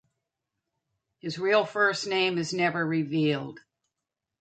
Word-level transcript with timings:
His 1.19 1.37
real 1.37 1.63
first 1.63 2.07
name 2.07 2.39
is 2.39 2.55
never 2.55 2.83
revealed. 2.83 3.59